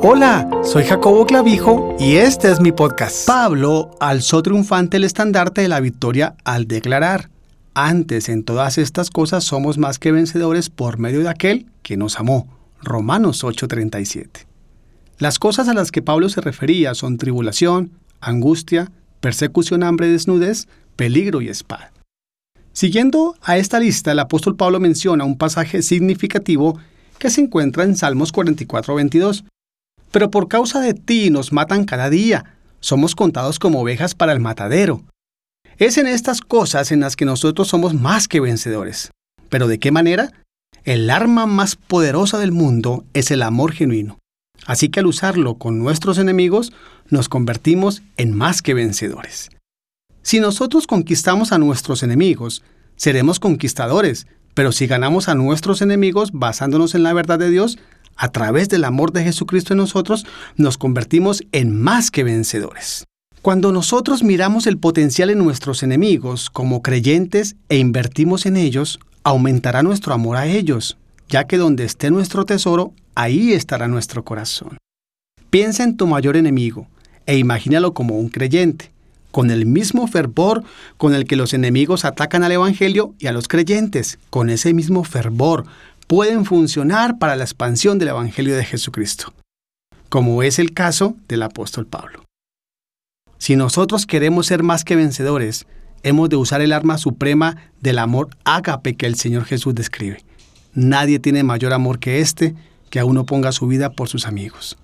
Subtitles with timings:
[0.00, 3.26] Hola, soy Jacobo Clavijo y este es mi podcast.
[3.26, 7.30] Pablo alzó triunfante el estandarte de la victoria al declarar,
[7.74, 12.20] antes en todas estas cosas somos más que vencedores por medio de aquel que nos
[12.20, 12.46] amó.
[12.80, 14.46] Romanos 8:37.
[15.18, 17.90] Las cosas a las que Pablo se refería son tribulación,
[18.20, 21.90] angustia, persecución, hambre, desnudez, peligro y espada.
[22.72, 26.78] Siguiendo a esta lista, el apóstol Pablo menciona un pasaje significativo
[27.18, 29.44] que se encuentra en Salmos 44:22,
[30.10, 34.40] pero por causa de ti nos matan cada día, somos contados como ovejas para el
[34.40, 35.04] matadero.
[35.78, 39.10] Es en estas cosas en las que nosotros somos más que vencedores.
[39.48, 40.32] ¿Pero de qué manera?
[40.84, 44.18] El arma más poderosa del mundo es el amor genuino.
[44.66, 46.72] Así que al usarlo con nuestros enemigos,
[47.08, 49.50] nos convertimos en más que vencedores.
[50.22, 52.62] Si nosotros conquistamos a nuestros enemigos,
[52.96, 57.78] seremos conquistadores, pero si ganamos a nuestros enemigos basándonos en la verdad de Dios,
[58.18, 63.04] a través del amor de Jesucristo en nosotros, nos convertimos en más que vencedores.
[63.40, 69.82] Cuando nosotros miramos el potencial en nuestros enemigos como creyentes e invertimos en ellos, aumentará
[69.82, 74.76] nuestro amor a ellos, ya que donde esté nuestro tesoro, ahí estará nuestro corazón.
[75.50, 76.88] Piensa en tu mayor enemigo
[77.26, 78.90] e imagínalo como un creyente,
[79.30, 80.64] con el mismo fervor
[80.96, 85.04] con el que los enemigos atacan al Evangelio y a los creyentes, con ese mismo
[85.04, 85.66] fervor,
[86.08, 89.34] pueden funcionar para la expansión del Evangelio de Jesucristo,
[90.08, 92.24] como es el caso del apóstol Pablo.
[93.36, 95.66] Si nosotros queremos ser más que vencedores,
[96.02, 100.24] hemos de usar el arma suprema del amor ágape que el Señor Jesús describe.
[100.72, 102.54] Nadie tiene mayor amor que este,
[102.88, 104.78] que a uno ponga su vida por sus amigos.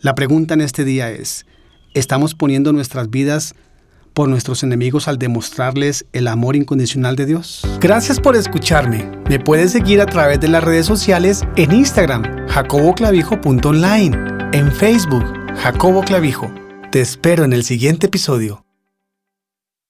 [0.00, 1.46] La pregunta en este día es,
[1.94, 3.54] ¿estamos poniendo nuestras vidas
[4.12, 7.62] por nuestros enemigos al demostrarles el amor incondicional de Dios?
[7.80, 9.10] Gracias por escucharme.
[9.28, 14.16] Me puedes seguir a través de las redes sociales en Instagram, jacoboclavijo.online,
[14.52, 15.24] en Facebook,
[15.56, 16.52] Jacobo Clavijo.
[16.90, 18.64] Te espero en el siguiente episodio.